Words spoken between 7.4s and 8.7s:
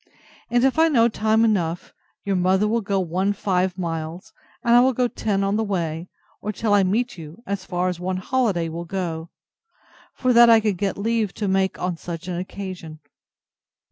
as far as one holiday